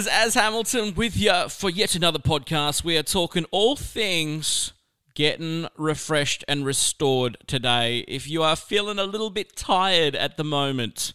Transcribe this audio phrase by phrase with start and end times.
[0.00, 2.82] is Az Hamilton with you for yet another podcast.
[2.82, 4.72] We are talking all things
[5.14, 8.06] getting refreshed and restored today.
[8.08, 11.12] If you are feeling a little bit tired at the moment,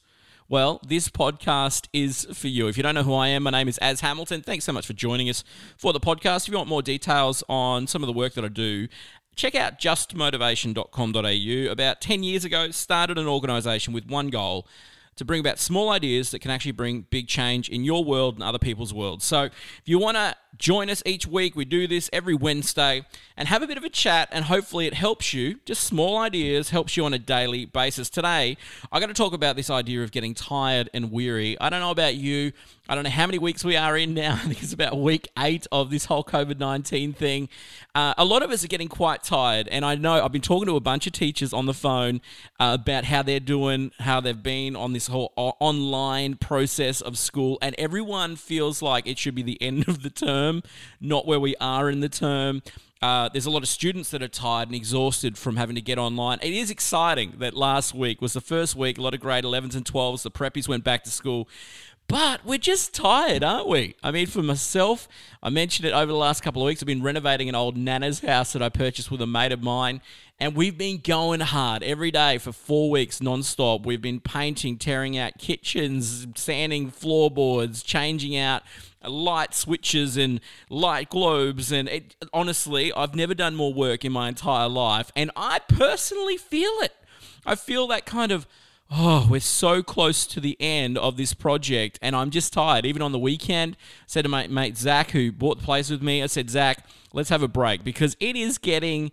[0.48, 2.68] well, this podcast is for you.
[2.68, 4.44] If you don't know who I am, my name is Az Hamilton.
[4.44, 5.44] Thanks so much for joining us
[5.76, 6.44] for the podcast.
[6.44, 8.88] If you want more details on some of the work that I do,
[9.36, 11.72] check out justmotivation.com.au.
[11.72, 14.68] About 10 years ago, started an organization with one goal
[15.16, 18.44] to bring about small ideas that can actually bring big change in your world and
[18.44, 19.24] other people's worlds.
[19.24, 23.06] So, if you want to join us each week, we do this every Wednesday
[23.38, 25.60] and have a bit of a chat, and hopefully, it helps you.
[25.66, 28.10] Just small ideas helps you on a daily basis.
[28.10, 28.58] Today,
[28.92, 31.60] I'm going to talk about this idea of getting tired and weary.
[31.60, 32.54] I don't know about you.
[32.88, 34.34] I don't know how many weeks we are in now.
[34.44, 37.50] I think it's about week eight of this whole COVID 19 thing.
[37.96, 39.68] Uh, a lot of us are getting quite tired.
[39.70, 42.22] And I know I've been talking to a bunch of teachers on the phone
[42.60, 47.58] uh, about how they're doing, how they've been on this whole online process of school.
[47.62, 50.45] And everyone feels like it should be the end of the term,
[51.00, 52.62] not where we are in the term.
[53.02, 55.98] Uh, there's a lot of students that are tired and exhausted from having to get
[55.98, 56.40] online.
[56.42, 58.98] It is exciting that last week was the first week.
[58.98, 61.48] A lot of grade 11s and 12s, the preppies went back to school.
[62.08, 63.96] But we're just tired, aren't we?
[64.04, 65.08] I mean, for myself,
[65.42, 66.82] I mentioned it over the last couple of weeks.
[66.82, 70.02] I've been renovating an old Nana's house that I purchased with a mate of mine,
[70.40, 73.86] and we've been going hard every day for four weeks non-stop.
[73.86, 78.64] We've been painting, tearing out kitchens, sanding floorboards, changing out
[79.04, 81.72] light switches and light globes.
[81.72, 86.38] And it, honestly, I've never done more work in my entire life, and I personally
[86.38, 86.94] feel it.
[87.46, 88.46] I feel that kind of
[88.92, 92.86] oh, we're so close to the end of this project and I'm just tired.
[92.86, 96.04] Even on the weekend, I said to my mate Zach, who bought the place with
[96.04, 99.12] me, I said, Zach, let's have a break because it is getting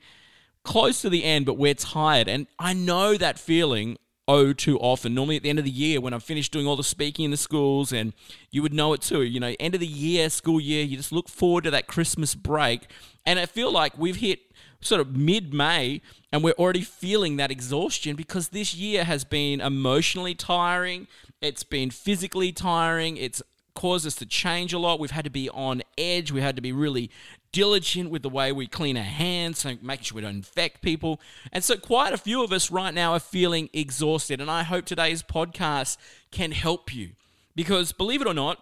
[0.64, 2.28] close to the end, but we're tired.
[2.28, 5.14] And I know that feeling oh too often.
[5.14, 7.30] Normally at the end of the year when I'm finished doing all the speaking in
[7.30, 8.12] the schools and
[8.50, 9.22] you would know it too.
[9.22, 12.34] You know, end of the year, school year, you just look forward to that Christmas
[12.34, 12.86] break.
[13.27, 14.40] And I feel like we've hit
[14.80, 16.01] sort of mid May
[16.33, 21.06] and we're already feeling that exhaustion because this year has been emotionally tiring,
[21.40, 23.42] it's been physically tiring, it's
[23.74, 25.01] caused us to change a lot.
[25.01, 27.11] We've had to be on edge, we had to be really
[27.52, 31.20] diligent with the way we clean our hands, so making sure we don't infect people.
[31.52, 34.40] And so, quite a few of us right now are feeling exhausted.
[34.40, 35.98] And I hope today's podcast
[36.30, 37.11] can help you
[37.55, 38.58] because, believe it or not,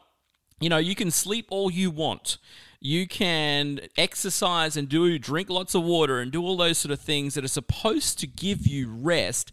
[0.60, 2.36] you know, you can sleep all you want.
[2.82, 7.00] You can exercise and do drink lots of water and do all those sort of
[7.00, 9.52] things that are supposed to give you rest.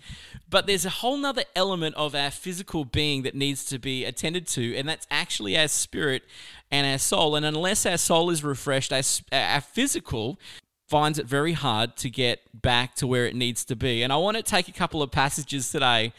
[0.50, 4.47] But there's a whole nother element of our physical being that needs to be attended
[4.50, 6.24] to, and that's actually our spirit
[6.72, 7.35] and our soul.
[7.35, 10.40] And unless our soul is refreshed, our, our physical
[10.88, 14.03] finds it very hard to get back to where it needs to be.
[14.03, 16.13] And I want to take a couple of passages today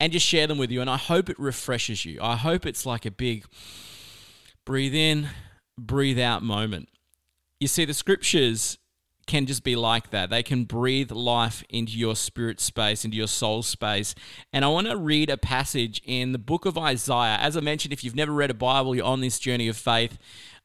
[0.00, 0.80] and just share them with you.
[0.80, 2.18] And I hope it refreshes you.
[2.20, 3.44] I hope it's like a big
[4.64, 5.28] breathe in,
[5.78, 6.88] breathe out moment.
[7.60, 8.78] You see, the scriptures
[9.30, 10.28] can just be like that.
[10.28, 14.12] They can breathe life into your spirit space, into your soul space.
[14.52, 17.38] And I want to read a passage in the book of Isaiah.
[17.40, 20.18] As I mentioned, if you've never read a Bible, you're on this journey of faith.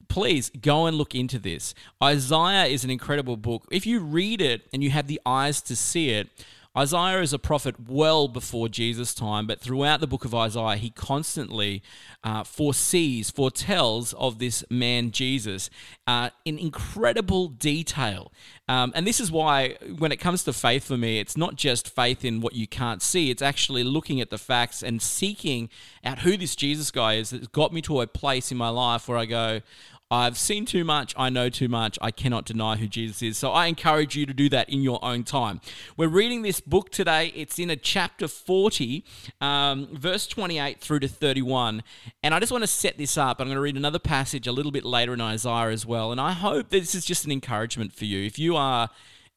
[0.08, 1.74] Please go and look into this.
[2.02, 3.68] Isaiah is an incredible book.
[3.70, 6.28] If you read it and you have the eyes to see it,
[6.76, 10.90] Isaiah is a prophet well before Jesus' time, but throughout the book of Isaiah, he
[10.90, 11.82] constantly
[12.22, 15.70] uh, foresees, foretells of this man Jesus
[16.06, 18.30] uh, in incredible detail.
[18.68, 21.94] Um, and this is why, when it comes to faith for me, it's not just
[21.94, 25.70] faith in what you can't see, it's actually looking at the facts and seeking
[26.04, 29.08] out who this Jesus guy is that's got me to a place in my life
[29.08, 29.62] where I go,
[30.08, 33.36] I've seen too much, I know too much, I cannot deny who Jesus is.
[33.36, 35.60] So I encourage you to do that in your own time.
[35.96, 37.32] We're reading this book today.
[37.34, 39.04] It's in a chapter 40,
[39.40, 41.82] um, verse 28 through to 31.
[42.22, 43.40] And I just want to set this up.
[43.40, 46.12] I'm going to read another passage a little bit later in Isaiah as well.
[46.12, 48.24] And I hope this is just an encouragement for you.
[48.24, 48.90] If you are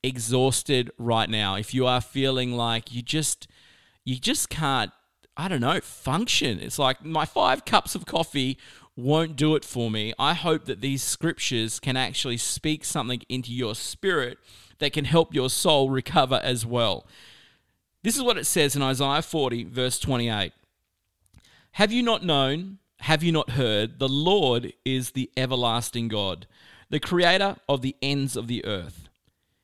[0.03, 3.47] exhausted right now, if you are feeling like you just
[4.05, 4.91] you just can't
[5.39, 6.59] I don't know, function.
[6.59, 8.57] It's like my five cups of coffee
[8.99, 10.13] won't do it for me.
[10.19, 14.37] I hope that these scriptures can actually speak something into your spirit
[14.79, 17.05] that can help your soul recover as well.
[18.03, 20.53] This is what it says in Isaiah 40, verse 28.
[21.73, 22.79] Have you not known?
[23.01, 23.99] Have you not heard?
[23.99, 26.47] The Lord is the everlasting God,
[26.89, 29.09] the creator of the ends of the earth.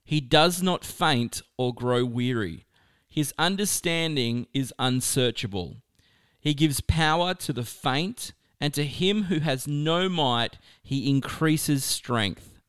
[0.03, 2.65] He does not faint or grow weary.
[3.07, 5.77] His understanding is unsearchable.
[6.39, 8.33] He gives power to the faint
[8.65, 12.59] and to him who has no might, he increases strength.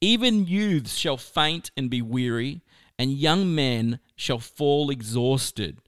[0.00, 2.62] Even youths shall faint and be weary,
[2.98, 5.82] and young men shall fall exhausted.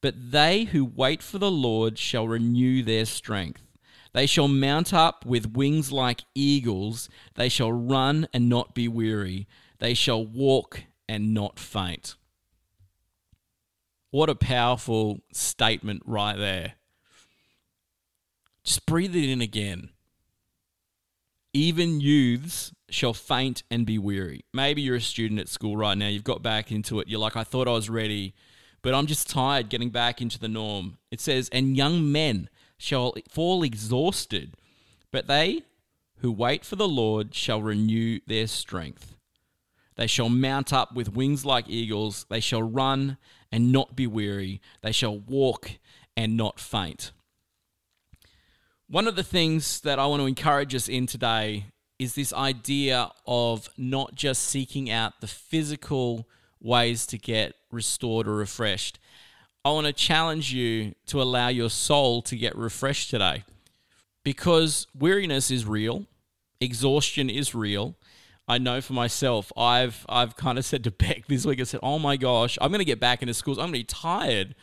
[0.00, 3.62] But they who wait for the Lord shall renew their strength.
[4.12, 7.08] They shall mount up with wings like eagles.
[7.34, 9.48] They shall run and not be weary.
[9.80, 12.14] They shall walk and not faint.
[14.12, 16.74] What a powerful statement right there.
[18.64, 19.90] Just breathe it in again.
[21.52, 24.44] Even youths shall faint and be weary.
[24.52, 26.08] Maybe you're a student at school right now.
[26.08, 27.08] You've got back into it.
[27.08, 28.34] You're like, I thought I was ready,
[28.82, 30.98] but I'm just tired getting back into the norm.
[31.10, 34.54] It says, And young men shall fall exhausted,
[35.12, 35.62] but they
[36.18, 39.14] who wait for the Lord shall renew their strength.
[39.96, 42.26] They shall mount up with wings like eagles.
[42.28, 43.18] They shall run
[43.52, 44.60] and not be weary.
[44.80, 45.72] They shall walk
[46.16, 47.12] and not faint.
[48.94, 51.66] One of the things that I want to encourage us in today
[51.98, 56.28] is this idea of not just seeking out the physical
[56.60, 59.00] ways to get restored or refreshed.
[59.64, 63.42] I want to challenge you to allow your soul to get refreshed today
[64.22, 66.06] because weariness is real,
[66.60, 67.96] exhaustion is real,
[68.46, 71.80] I know for myself, I've I've kind of said to Beck this week, I said,
[71.82, 73.58] "Oh my gosh, I'm going to get back into schools.
[73.58, 74.54] I'm going to be tired."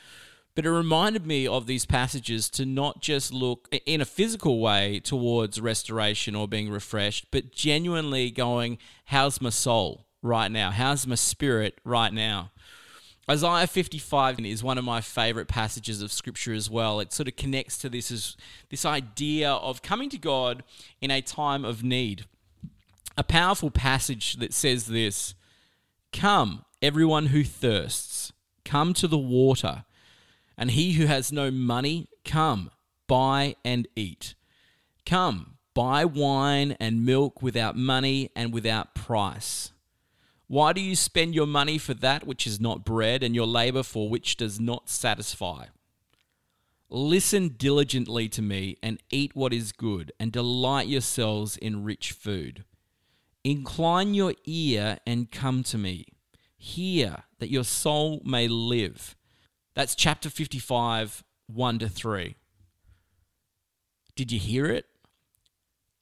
[0.54, 5.00] But it reminded me of these passages to not just look in a physical way
[5.00, 10.72] towards restoration or being refreshed, but genuinely going, "How's my soul right now?
[10.72, 12.52] How's my spirit right now?"
[13.30, 17.00] Isaiah 55 is one of my favorite passages of scripture as well.
[17.00, 18.36] It sort of connects to this as
[18.70, 20.64] this idea of coming to God
[21.00, 22.26] in a time of need
[23.18, 25.36] a powerful passage that says this
[26.12, 28.34] Come, everyone who thirsts,
[28.66, 29.86] come to the water,
[30.58, 32.72] and he who has no money, come,
[33.08, 34.36] buy and eat.
[35.06, 39.72] Come, buy wine and milk without money and without price.
[40.48, 43.84] Why do you spend your money for that which is not bread, and your labor
[43.84, 45.68] for which does not satisfy?
[46.90, 52.66] Listen diligently to me and eat what is good, and delight yourselves in rich food.
[53.46, 56.06] Incline your ear and come to me.
[56.58, 59.16] Hear that your soul may live.
[59.76, 62.36] That's chapter 55, 1 to 3.
[64.16, 64.86] Did you hear it?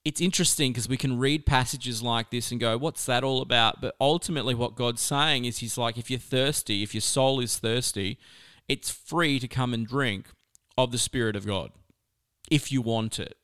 [0.05, 3.81] It's interesting because we can read passages like this and go, what's that all about?
[3.81, 7.59] But ultimately, what God's saying is, He's like, if you're thirsty, if your soul is
[7.59, 8.17] thirsty,
[8.67, 10.27] it's free to come and drink
[10.77, 11.71] of the Spirit of God
[12.49, 13.37] if you want it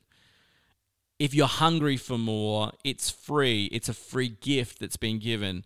[1.20, 3.66] if you're hungry for more, it's free.
[3.72, 5.64] It's a free gift that's been given.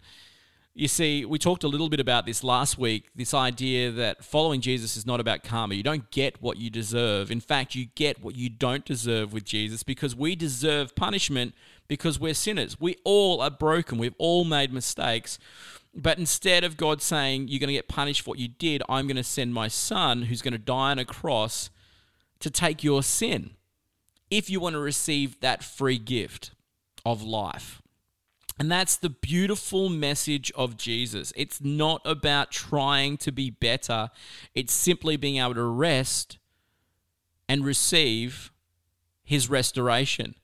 [0.75, 4.61] You see, we talked a little bit about this last week this idea that following
[4.61, 5.75] Jesus is not about karma.
[5.75, 7.31] You don't get what you deserve.
[7.31, 11.53] In fact, you get what you don't deserve with Jesus because we deserve punishment
[11.87, 12.79] because we're sinners.
[12.79, 13.97] We all are broken.
[13.97, 15.39] We've all made mistakes.
[15.93, 19.07] But instead of God saying, You're going to get punished for what you did, I'm
[19.07, 21.71] going to send my son who's going to die on a cross
[22.39, 23.55] to take your sin
[24.29, 26.51] if you want to receive that free gift
[27.05, 27.81] of life.
[28.59, 31.31] And that's the beautiful message of Jesus.
[31.35, 34.09] It's not about trying to be better,
[34.53, 36.37] it's simply being able to rest
[37.47, 38.51] and receive
[39.23, 40.35] his restoration.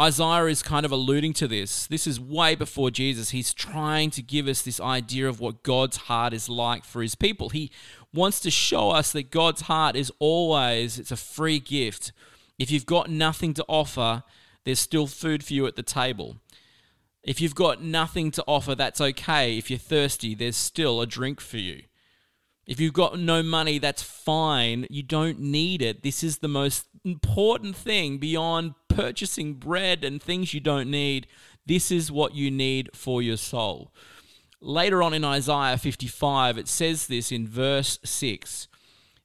[0.00, 1.86] Isaiah is kind of alluding to this.
[1.86, 3.30] This is way before Jesus.
[3.30, 7.14] He's trying to give us this idea of what God's heart is like for his
[7.14, 7.50] people.
[7.50, 7.70] He
[8.12, 12.10] wants to show us that God's heart is always it's a free gift
[12.58, 14.22] if you've got nothing to offer,
[14.64, 16.36] there's still food for you at the table.
[17.24, 19.56] If you've got nothing to offer, that's okay.
[19.56, 21.84] If you're thirsty, there's still a drink for you.
[22.66, 24.86] If you've got no money, that's fine.
[24.90, 26.02] You don't need it.
[26.02, 31.26] This is the most important thing beyond purchasing bread and things you don't need.
[31.66, 33.92] This is what you need for your soul.
[34.60, 38.68] Later on in Isaiah 55, it says this in verse 6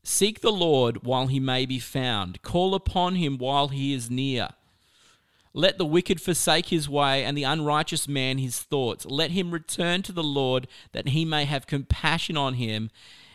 [0.03, 4.49] Seek the Lord while he may be found, call upon him while he is near.
[5.53, 9.05] Let the wicked forsake his way, and the unrighteous man his thoughts.
[9.05, 12.91] Let him return to the Lord, that he may have compassion on him,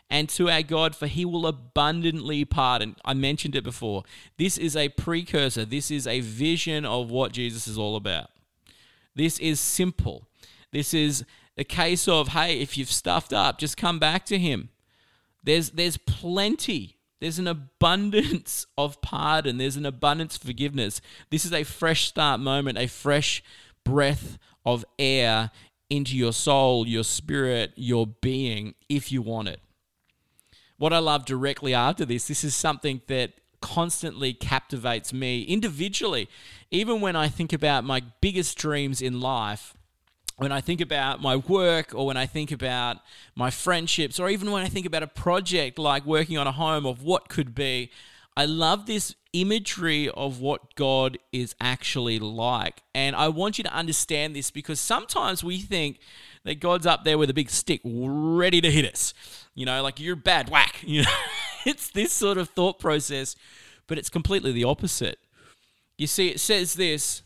[0.08, 2.96] and to our God, for he will abundantly pardon.
[3.04, 4.04] I mentioned it before.
[4.36, 8.30] This is a precursor, this is a vision of what Jesus is all about.
[9.14, 10.26] This is simple.
[10.72, 11.24] This is
[11.56, 14.70] a case of, hey, if you've stuffed up, just come back to him.
[15.42, 16.93] There's there's plenty.
[17.24, 19.56] There's an abundance of pardon.
[19.56, 21.00] There's an abundance of forgiveness.
[21.30, 23.42] This is a fresh start moment, a fresh
[23.82, 25.50] breath of air
[25.88, 29.60] into your soul, your spirit, your being, if you want it.
[30.76, 36.28] What I love directly after this, this is something that constantly captivates me individually.
[36.70, 39.74] Even when I think about my biggest dreams in life,
[40.36, 42.98] when I think about my work or when I think about
[43.36, 46.86] my friendships or even when I think about a project like working on a home
[46.86, 47.90] of what could be,
[48.36, 52.82] I love this imagery of what God is actually like.
[52.94, 55.98] And I want you to understand this because sometimes we think
[56.44, 59.14] that God's up there with a big stick ready to hit us.
[59.54, 60.82] You know, like you're bad, whack.
[60.86, 61.10] You know,
[61.64, 63.36] it's this sort of thought process,
[63.86, 65.18] but it's completely the opposite.
[65.96, 67.22] You see, it says this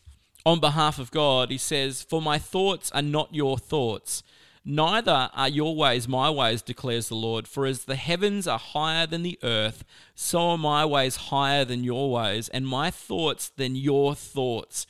[0.48, 1.50] on behalf of God.
[1.50, 4.22] He says, For my thoughts are not your thoughts
[4.70, 7.48] Neither are your ways my ways, declares the Lord.
[7.48, 9.82] For as the heavens are higher than the earth,
[10.14, 14.86] so are my ways higher than your ways, and my thoughts than your thoughts.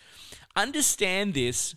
[0.56, 1.76] Understand this.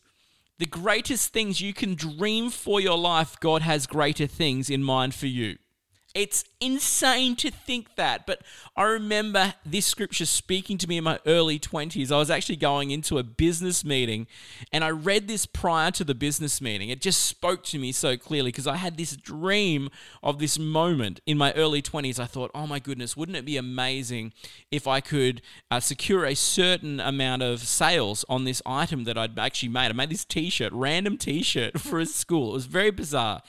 [0.57, 5.13] The greatest things you can dream for your life, God has greater things in mind
[5.13, 5.59] for you.
[6.13, 8.41] It's insane to think that, but
[8.75, 12.11] I remember this scripture speaking to me in my early 20s.
[12.11, 14.27] I was actually going into a business meeting
[14.73, 16.89] and I read this prior to the business meeting.
[16.89, 19.89] It just spoke to me so clearly because I had this dream
[20.21, 22.19] of this moment in my early 20s.
[22.19, 24.33] I thought, oh my goodness, wouldn't it be amazing
[24.69, 29.39] if I could uh, secure a certain amount of sales on this item that I'd
[29.39, 29.89] actually made?
[29.89, 32.51] I made this t shirt, random t shirt for a school.
[32.51, 33.41] It was very bizarre.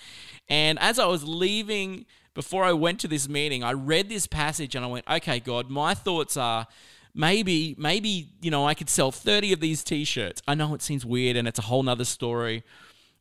[0.49, 4.75] And as I was leaving, before I went to this meeting, I read this passage
[4.75, 6.67] and I went, okay, God, my thoughts are
[7.15, 10.43] maybe, maybe, you know, I could sell 30 of these t shirts.
[10.49, 12.65] I know it seems weird and it's a whole nother story.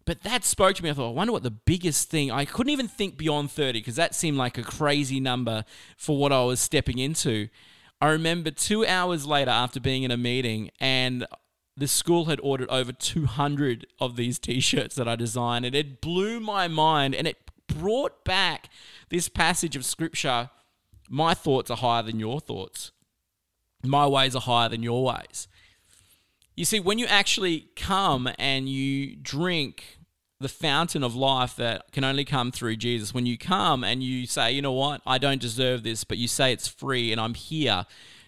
[0.05, 0.89] But that spoke to me.
[0.89, 2.31] I thought, I wonder what the biggest thing.
[2.31, 5.63] I couldn't even think beyond 30 because that seemed like a crazy number
[5.97, 7.49] for what I was stepping into.
[7.99, 11.27] I remember two hours later after being in a meeting and
[11.77, 16.39] the school had ordered over 200 of these t-shirts that I designed and it blew
[16.39, 18.69] my mind and it brought back
[19.09, 20.49] this passage of scripture,
[21.09, 22.91] my thoughts are higher than your thoughts.
[23.83, 25.47] My ways are higher than your ways.
[26.55, 29.97] You see, when you actually come and you drink
[30.39, 34.25] the fountain of life that can only come through Jesus, when you come and you
[34.25, 37.33] say, you know what, I don't deserve this, but you say it's free and I'm
[37.33, 37.85] here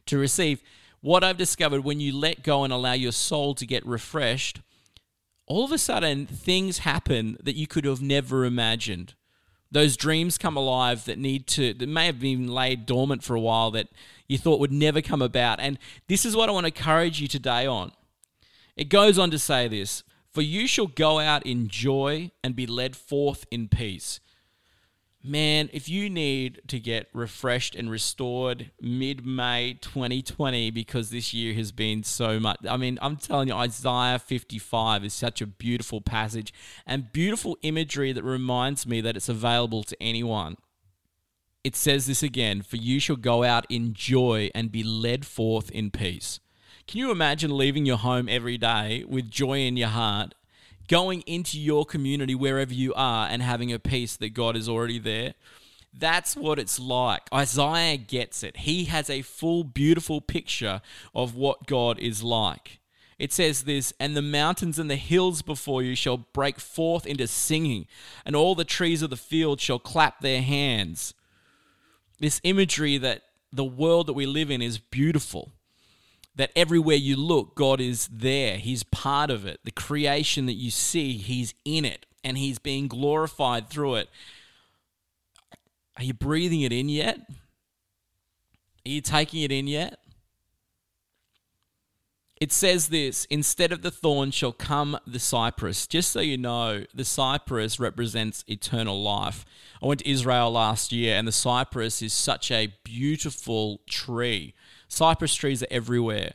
[0.07, 0.61] to receive,
[1.01, 4.61] what I've discovered when you let go and allow your soul to get refreshed,
[5.47, 9.15] all of a sudden things happen that you could have never imagined
[9.73, 13.39] those dreams come alive that need to that may have been laid dormant for a
[13.39, 13.87] while that
[14.27, 15.59] you thought would never come about.
[15.59, 15.77] And
[16.07, 17.91] this is what i want to encourage you today on.
[18.77, 22.65] It goes on to say this for you shall go out in joy and be
[22.65, 24.19] led forth in peace
[25.23, 31.53] man, if you need to get refreshed and restored mid May 2020 because this year
[31.53, 36.01] has been so much, I mean, I'm telling you, Isaiah 55 is such a beautiful
[36.01, 36.53] passage
[36.85, 40.57] and beautiful imagery that reminds me that it's available to anyone.
[41.63, 45.71] It says this again For you shall go out in joy and be led forth
[45.71, 46.41] in peace.
[46.85, 50.33] Can you imagine leaving your home every day with joy in your heart
[50.87, 54.99] going into your community wherever you are and having a peace that God is already
[54.99, 55.33] there.
[55.97, 57.23] That's what it's like.
[57.33, 58.57] Isaiah gets it.
[58.57, 60.81] He has a full, beautiful picture
[61.13, 62.79] of what God is like.
[63.19, 67.27] It says this, and the mountains and the hills before you shall break forth into
[67.27, 67.85] singing,
[68.25, 71.13] and all the trees of the field shall clap their hands.
[72.19, 73.21] This imagery that
[73.51, 75.51] the world that we live in is beautiful
[76.35, 78.57] that everywhere you look, God is there.
[78.57, 79.59] He's part of it.
[79.63, 84.09] The creation that you see, He's in it and He's being glorified through it.
[85.97, 87.19] Are you breathing it in yet?
[88.85, 89.99] Are you taking it in yet?
[92.41, 95.87] It says this instead of the thorn shall come the cypress.
[95.87, 99.45] Just so you know, the cypress represents eternal life.
[99.81, 104.55] I went to Israel last year, and the cypress is such a beautiful tree.
[104.93, 106.33] Cypress trees are everywhere.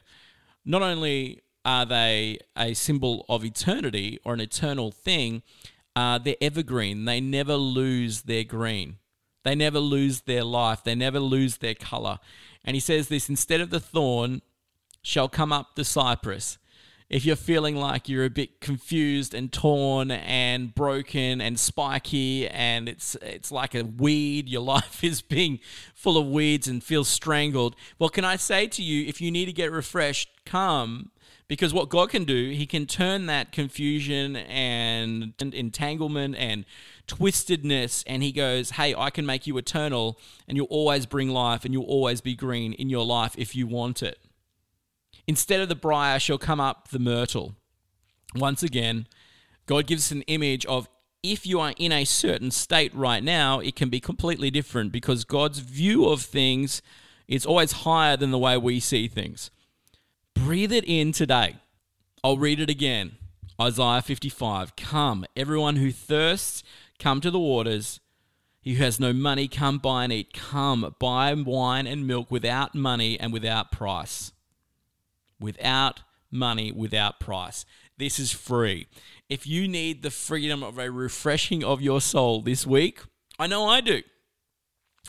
[0.65, 5.43] Not only are they a symbol of eternity or an eternal thing,
[5.95, 7.05] uh, they're evergreen.
[7.05, 8.97] They never lose their green.
[9.45, 10.85] They never lose their life.
[10.85, 12.19] They never lose their color.
[12.65, 14.43] And he says this instead of the thorn
[15.03, 16.59] shall come up the cypress
[17.11, 22.89] if you're feeling like you're a bit confused and torn and broken and spiky and
[22.89, 25.59] it's it's like a weed your life is being
[25.95, 29.47] full of weeds and feels strangled well can i say to you if you need
[29.47, 31.11] to get refreshed come.
[31.47, 36.67] Because what god can do he can turn that confusion and, and entanglement and
[37.07, 41.65] twistedness and he goes hey i can make you eternal and you'll always bring life
[41.65, 44.19] and you'll always be green in your life if you want it
[45.29, 47.55] Instead of the briar shall come up the myrtle.
[48.35, 49.07] Once again,
[49.67, 50.89] God gives us an image of
[51.23, 55.25] if you are in a certain state right now, it can be completely different because
[55.25, 56.81] God's view of things
[57.27, 59.51] is always higher than the way we see things.
[60.35, 61.57] Breathe it in today.
[62.25, 63.19] I'll read it again.
[63.61, 66.63] Isaiah 55 Come, everyone who thirsts,
[66.99, 68.01] come to the waters.
[68.63, 70.33] He who has no money, come buy and eat.
[70.33, 74.33] Come buy wine and milk without money and without price.
[75.41, 77.65] Without money, without price.
[77.97, 78.87] This is free.
[79.29, 83.01] If you need the freedom of a refreshing of your soul this week,
[83.39, 84.03] I know I do.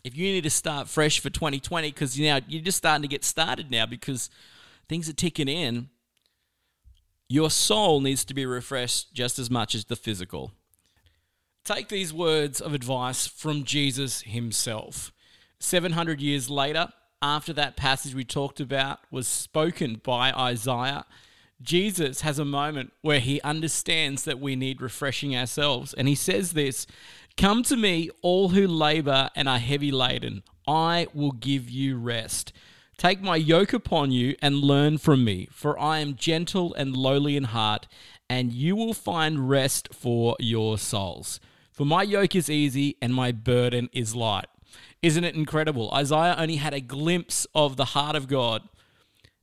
[0.03, 3.07] If you need to start fresh for 2020, because you know you're just starting to
[3.07, 4.29] get started now because
[4.88, 5.89] things are ticking in,
[7.27, 10.51] your soul needs to be refreshed just as much as the physical.
[11.63, 15.12] Take these words of advice from Jesus himself.
[15.59, 16.88] 700 years later,
[17.22, 21.06] after that passage we talked about was spoken by Isaiah,
[21.62, 25.94] Jesus has a moment where he understands that we need refreshing ourselves.
[25.94, 26.88] And he says this
[27.38, 32.54] Come to me, all who labor and are heavy laden, I will give you rest.
[32.98, 37.38] Take my yoke upon you and learn from me, for I am gentle and lowly
[37.38, 37.88] in heart,
[38.30, 41.40] and you will find rest for your souls.
[41.72, 44.48] For my yoke is easy and my burden is light.
[45.01, 45.91] Isn't it incredible?
[45.94, 48.63] Isaiah only had a glimpse of the heart of God,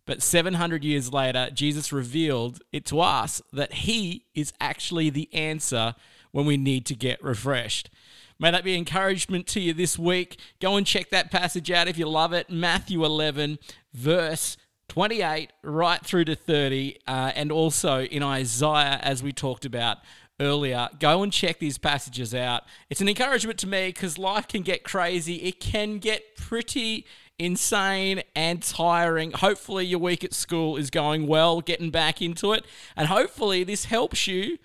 [0.04, 5.94] but 700 years later, Jesus revealed it to us that He is actually the answer
[6.30, 7.90] when we need to get refreshed.
[8.38, 10.38] May that be encouragement to you this week.
[10.60, 12.50] Go and check that passage out if you love it.
[12.50, 13.58] Matthew 11,
[13.94, 14.58] verse
[14.88, 19.98] 28, right through to 30, uh, and also in Isaiah, as we talked about
[20.40, 20.88] earlier.
[20.98, 22.64] Go and check these passages out.
[22.90, 27.06] It's an encouragement to me because life can get crazy, it can get pretty
[27.38, 29.32] insane and tiring.
[29.32, 32.64] Hopefully, your week at school is going well, getting back into it,
[32.96, 34.58] and hopefully, this helps you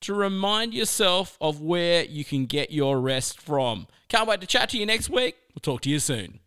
[0.00, 3.86] to remind yourself of where you can get your rest from.
[4.08, 5.36] Can't wait to chat to you next week.
[5.54, 6.40] We'll talk to you soon.